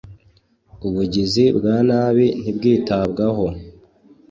[0.87, 3.45] Ubugizi bwa nabi ntibwitabwaho